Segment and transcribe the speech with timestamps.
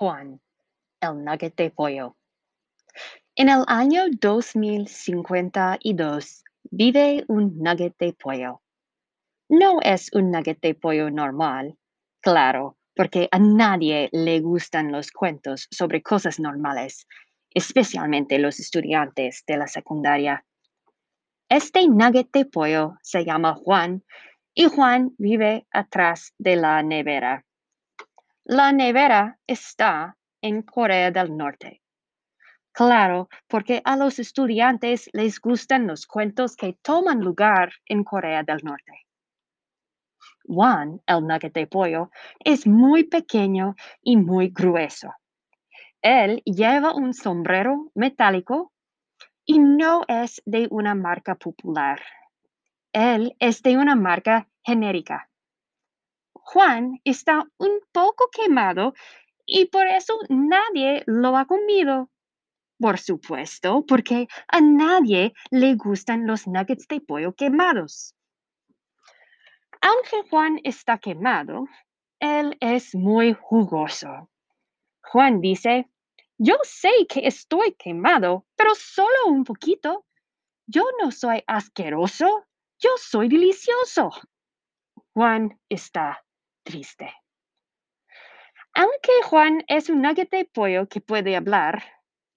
[0.00, 0.40] Juan,
[1.02, 2.16] el nugget de pollo.
[3.36, 8.62] En el año 2052 vive un nugget de pollo.
[9.50, 11.76] No es un nugget de pollo normal,
[12.22, 17.06] claro, porque a nadie le gustan los cuentos sobre cosas normales,
[17.52, 20.46] especialmente los estudiantes de la secundaria.
[21.50, 24.02] Este nugget de pollo se llama Juan
[24.54, 27.44] y Juan vive atrás de la nevera.
[28.52, 31.82] La nevera está en Corea del Norte.
[32.72, 38.58] Claro, porque a los estudiantes les gustan los cuentos que toman lugar en Corea del
[38.64, 39.06] Norte.
[40.42, 42.10] Juan, el nugget de pollo,
[42.40, 45.14] es muy pequeño y muy grueso.
[46.02, 48.72] Él lleva un sombrero metálico
[49.44, 52.00] y no es de una marca popular.
[52.92, 55.29] Él es de una marca genérica.
[56.52, 58.92] Juan está un poco quemado
[59.46, 62.10] y por eso nadie lo ha comido.
[62.76, 68.16] Por supuesto, porque a nadie le gustan los nuggets de pollo quemados.
[69.80, 71.66] Aunque Juan está quemado,
[72.18, 74.28] él es muy jugoso.
[75.02, 75.88] Juan dice,
[76.36, 80.04] yo sé que estoy quemado, pero solo un poquito.
[80.66, 82.44] Yo no soy asqueroso,
[82.80, 84.10] yo soy delicioso.
[85.12, 86.24] Juan está
[86.62, 87.12] triste.
[88.74, 91.82] Aunque Juan es un nugget de pollo que puede hablar,